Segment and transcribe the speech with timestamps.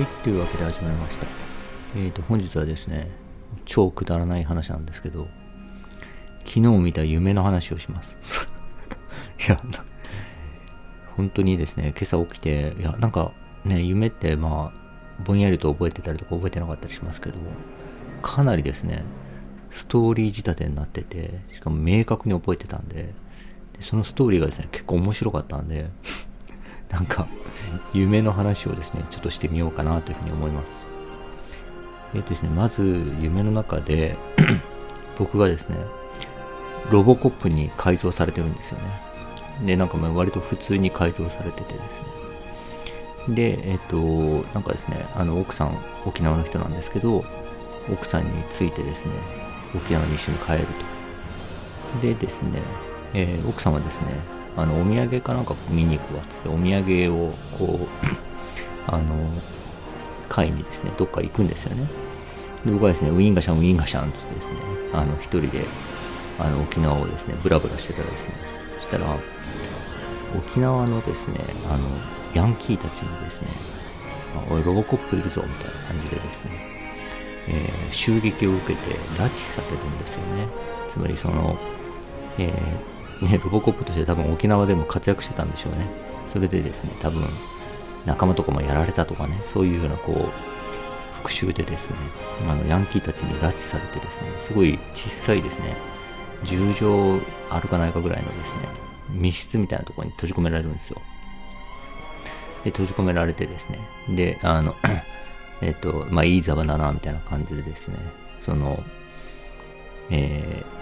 [0.00, 1.26] はい、というわけで始まりました。
[1.94, 3.10] えーと、本日はですね、
[3.66, 5.28] 超くだらない話なんですけど、
[6.46, 8.16] 昨日見た夢の話をします。
[9.46, 9.60] いや、
[11.18, 13.32] 本当にですね、今朝起きて、いや、なんか
[13.66, 17.36] ね、夢ってまあ、ぼんやりと覚えてたりとか覚えてなかったりしますけど、
[18.22, 19.04] かなりですね、
[19.68, 23.12] ストーリー仕立てになってて、しかも明確に覚えてたんで、
[23.74, 25.90] でそのストーリーがですね、結構面白かったんで、
[26.88, 27.28] なんか、
[27.92, 30.66] 夢の話をですね、ちょっとしてみようかなというふうに思います。
[32.14, 32.82] えっ、とですね、まず
[33.20, 34.16] 夢の中で
[35.18, 35.76] 僕がですね、
[36.90, 39.66] ロボコップに改造されてるんですよね。
[39.66, 42.00] で、なんかまあ割と普通に改造されててです
[43.28, 43.34] ね。
[43.34, 43.96] で、えっ、と、
[44.54, 47.24] なんかですね、あの、奥さん、沖縄の人なんですけど、
[47.92, 49.12] 奥さんについてですね、
[49.74, 50.90] 沖縄に一緒に帰ると。
[52.00, 52.62] でですね、
[53.14, 57.88] えー、奥さんはですね、あのお土産かなんか見に行くわっつってお土産をこう
[58.86, 59.14] あの
[60.28, 61.86] 買いにですねどっか行くんですよね。
[62.64, 64.52] で僕はですねウィンガシャンウィンガシャンっつってですね
[64.92, 65.64] あの一人で
[66.38, 68.34] あの沖縄をですねブラブラしてたらですね
[68.76, 69.16] そしたら
[70.36, 71.88] 沖縄のですねあの
[72.34, 73.48] ヤンキーたちにですね
[74.50, 76.50] おいロボコップいるぞみたいな感じでですね、
[77.48, 80.46] えー、襲撃を受けて拉致されるんですよね。
[80.92, 81.56] つまりその、
[82.38, 85.86] えーね、ロボコップとして多分沖縄でも活躍してたんでしょうね。
[86.26, 87.22] それでですね、多分
[88.06, 90.50] 仲間とかもやられたとかね、そういうようなこう、
[91.22, 91.96] 復讐でですね、
[92.48, 95.76] あのヤンキーたちに拉致されてですね、すごい小さいですね、
[96.44, 98.68] 10畳あるかないかぐらいのですね、
[99.10, 101.00] 密室みたいなところに閉じ込められるんですよ。
[102.64, 104.74] で、閉じ込められてですね、で、あの
[105.60, 107.96] えっと、まあ、いいざまだな、みたいな感じでですね、
[108.40, 108.82] その、
[110.08, 110.79] えー、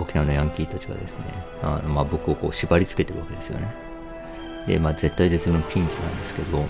[0.00, 1.24] 沖縄のヤンキーたちがですね、
[1.62, 3.68] あのまあ、僕をこう縛り付けてるわけですよね。
[4.66, 6.66] で、まあ、絶対絶命のピンチなんですけど、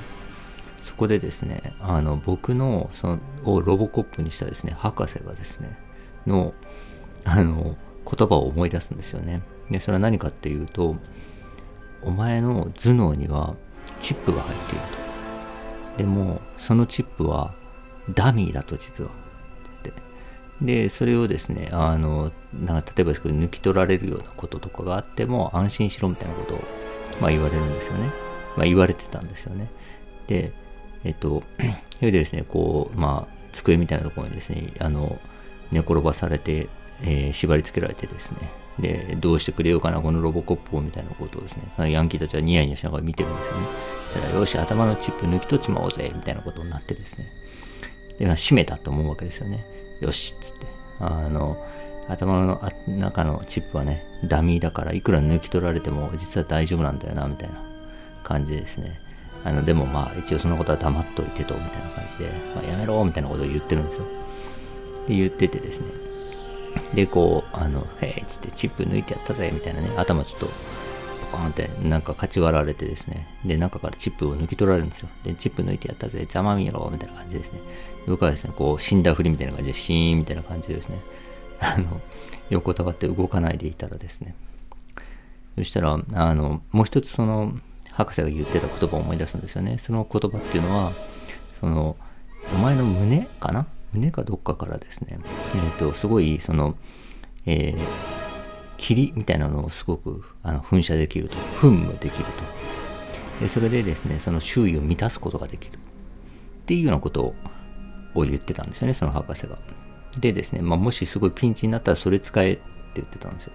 [0.80, 5.76] そこでですね、あの僕のそのをロボコップにしたですね、博士がですね、
[6.26, 6.54] の
[7.24, 9.42] あの言葉を思い出すんですよね。
[9.70, 10.96] で、それは何かっていうと、
[12.02, 13.54] お前の頭脳には
[14.00, 14.84] チップが入っている
[15.92, 15.98] と。
[15.98, 17.54] でも、そのチップは
[18.14, 19.10] ダミーだと実は。
[20.60, 26.64] で、それをですね、あの、なんか例えばですけど、抜き取られるようなこととかがあっても安心しろみたいなことを、
[27.20, 28.10] まあ、言われるんですよね。
[28.56, 29.70] まあ、言われてたんですよね。
[30.26, 30.52] で、
[31.04, 31.42] えっと、
[31.96, 35.20] それでですね、こう、まあ、机みたいなところにですね、あの、
[35.70, 36.68] 寝転ばされて、
[37.02, 43.66] えー、縛り付けられてですね、で、どうしてくれようかな、このロボコップをみたいなことをですね、ヤンキーたちはニヤニヤしながら見てるんですよね。
[44.14, 47.26] たら、よし、頭のチップ抜き取っちまおうぜ、みたいなことになってですね、
[48.18, 49.64] で、閉めたと思うわけですよね。
[50.00, 50.66] よしっつって。
[51.00, 51.56] あの、
[52.08, 57.56] 頭の中のチップはね、ダミーだからいくら抜き取られても実は大丈夫なんだよな、みたいな
[58.24, 59.00] 感じですね。
[59.44, 64.04] あの、でもまあ一応そのことは黙っといてと、みたいな感じで、まあ、やめろみたいなことを言ってるんですよ。
[65.06, 65.86] で、言っててですね。
[66.94, 70.50] で、こう、あの、へえっつってチップ抜いてやったぜ、みたいなね、頭ちょっと、
[71.30, 73.26] カーンってなんかかち割られてですね。
[73.44, 75.08] で、中からチップを抜き取られるんですよ。
[75.24, 77.60] で、チップ抜いてやったぜ、邪魔見ろ、みたいな感じですね。
[78.06, 80.98] 僕はですね、こう、死んだふりみたいな感じで、シーンみたいな感じでですね、
[81.60, 82.00] あの、
[82.50, 84.34] 横たわって動かないでいたらですね、
[85.56, 87.52] そしたら、あの、もう一つその、
[87.92, 89.78] 博士が言ってた言葉を思い出すんですよね。
[89.78, 90.92] その言葉っていうのは、
[91.58, 91.96] その、
[92.54, 93.66] お前の胸かな？
[93.92, 96.76] 胸かどっかからですね、えっ、ー、と、すごい、その、
[97.44, 97.78] えー、
[98.78, 103.42] 霧みたいなのをすごくあの噴射できると、噴霧できると。
[103.42, 105.76] で、それでですね、その周囲を満たすことができる。
[105.76, 105.78] っ
[106.66, 107.34] ていうようなこと
[108.14, 109.58] を言ってたんですよね、その博士が。
[110.18, 112.62] でですね、まあ、もしすごいピンチになったらそれ使えって
[112.96, 113.52] 言ってたんですよ。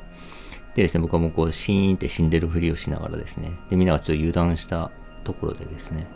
[0.76, 4.92] でですね、僕はもうこうシーンって死んでるふりをしながらですね、で、みんながちょっと油断した
[5.24, 6.08] ところでですね、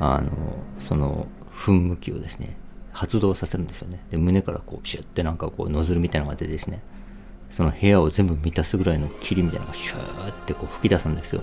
[0.00, 2.56] あの、その噴霧器をですね、
[2.92, 4.04] 発動させるんですよね。
[4.10, 6.82] で、胸からこう、シュッてなんかこう、ノズルみたいなのが出てですね、
[7.54, 11.42] その部屋を全部満たすぐらいの霧みたいなのがシューってこう吹き出すんですよ。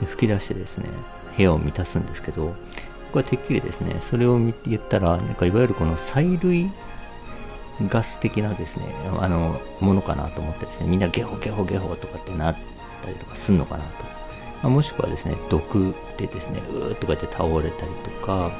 [0.00, 0.88] で吹き出してですね、
[1.36, 2.54] 部屋を満たすんですけど、
[3.06, 6.72] 僕はてっきりですね、それを言ったら、なんかいわゆるこの催涙
[7.88, 8.84] ガス的なですね、
[9.20, 12.56] あの、ものかなと思ってですね、みんなゲホゲホゲホとかってなっ
[13.02, 14.04] たりとかすんのかなと。
[14.62, 18.52] まあ、もしくはですね、毒でですね、うーとかって倒れたりとか、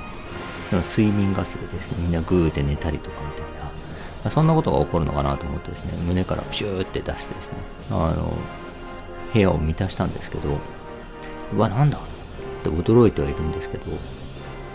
[0.71, 3.60] その睡眠ガスでですね、みんなグーで寝たりとかみたいな、
[4.29, 7.55] そんなことが起こるのかなと思ってですね、胸からプシューって出してですね、
[7.91, 8.33] あの、
[9.33, 10.59] 部屋を満たしたんですけど、
[11.55, 12.01] うわ、なんだっ
[12.63, 13.85] て驚いてはいるんですけど、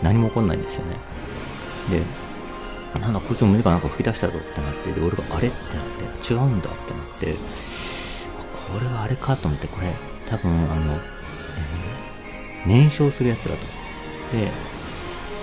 [0.01, 0.97] 何も起こんないんですよね。
[1.91, 7.35] で、なんだ、こいつも胸がなんか吹き出したぞってなって、で、俺があれってなって、違うんだってなって、
[8.73, 9.93] これはあれかと思って、これ、
[10.27, 13.57] 多分、あの、えー、燃焼するやつだと。
[14.35, 14.51] で、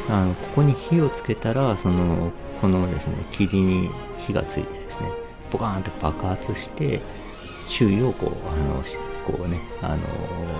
[0.08, 2.32] あのここに火をつけたらその
[2.62, 5.10] このですね霧に火がついてですね
[5.50, 7.02] ボカーンと爆発して
[7.68, 8.82] 周囲をこうあの
[9.26, 9.98] こうねあの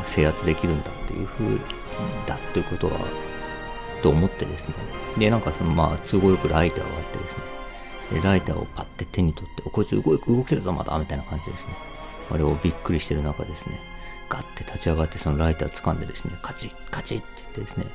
[0.05, 1.57] 制圧できるんだっていう風
[2.27, 2.99] だということは
[4.03, 4.75] と思ってですね。
[5.17, 7.43] でなんかそのまあ都合よくライターがあってですね。
[8.15, 11.75] でライターをパッて手に取ってこいつ動動けるぞまだみたいな感じですね。
[12.33, 13.79] あれをびっくりしてる中ですね。
[14.29, 17.87] ガッて立ち上がってそのライター掴んでですねカチッカチッって言ってですね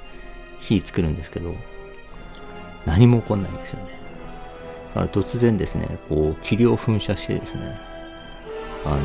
[0.60, 1.54] 火つけるんですけど
[2.86, 3.97] 何も起こんないんですよね。
[4.98, 7.78] だから突然ですねこう霧を噴射してですね
[8.86, 8.98] あの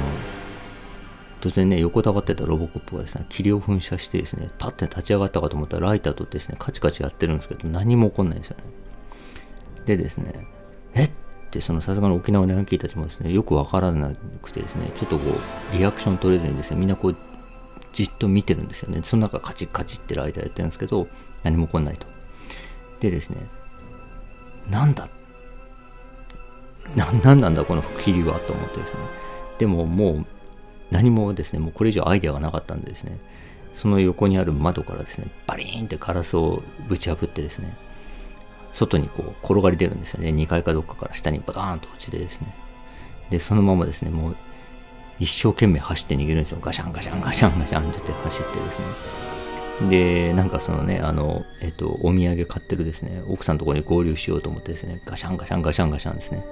[1.43, 8.65] 突然ね、横たわってたロボコップがですね、霧を噴射してですね、パッて立ち上がったかと思ったらライターとですね、カチカチやってるんですけど、何も起こんないんですよね。
[9.85, 10.47] でですね、
[10.95, 11.11] えっ？
[11.51, 15.25] てそのさすがの沖縄のヤンキーたちもですね、よくわからなくてですね、ちょっとこ
[15.75, 17.17] う、リアクション取れずにですね、みんなこう、
[17.93, 19.01] じっと見てるんですよね。
[19.03, 21.09] その中カチカチってライターやってるんですけど、
[21.43, 22.07] 何も起こんないと。
[23.01, 23.39] でですね、
[24.71, 25.22] なんだな、な
[27.35, 29.01] んなんだこの霧はと思ってですね。
[29.59, 30.27] でももう
[30.91, 33.19] 何もですね、もうこれ以上アイデアがなかったんでですね、
[33.75, 37.75] その横にある窓からですね、バリーンってガラスをぶち破ってですね、
[38.75, 40.29] 外にこう転がり出るんですよね。
[40.29, 42.55] 2階かどっかから下にバターンと落ちてですね。
[43.31, 44.37] で、そのままですね、もう
[45.19, 46.59] 一生懸命走って逃げるんですよ。
[46.61, 48.79] ガシャンガシャンガシャンガシャンって走ってです
[49.83, 49.89] ね。
[49.91, 56.45] で、なんかそのね、あの、えっと、お土産買ってるですね、奥さんのところに合流しようと思ってですね、ガシャンガシャンガシャンガシャンですね、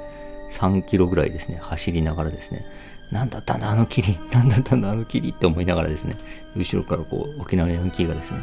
[0.50, 2.67] 3キロぐらいですね、走りながらですね、
[3.11, 6.17] なんだったんだあの霧、なんだったんだあの霧って思いながらですね、
[6.56, 8.38] 後ろからこう沖縄のヤンキーがですね、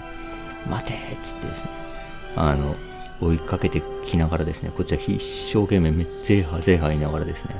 [0.69, 1.69] 待てっつってですね、
[2.35, 2.75] あの、
[3.19, 5.91] 追いかけてきながらですね、こっちは一生懸命
[6.23, 7.55] ゼーハーゼーハー言いながらですね、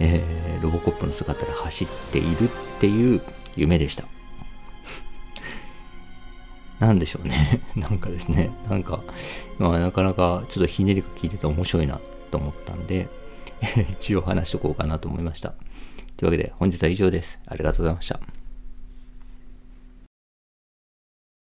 [0.00, 3.22] えー、ロボコップの姿で走っているっていう
[3.56, 4.04] 夢でした。
[6.80, 7.60] なんでしょうね。
[7.76, 9.02] なんかですね、なんか、
[9.58, 12.00] まあ、なかなかちょっとひねりが効いてて面白いな
[12.30, 13.08] と思ったんで、
[13.90, 15.54] 一応話しとこうかなと思いました。
[16.16, 17.38] というわけで本日は以上です。
[17.46, 18.45] ありがとうございました。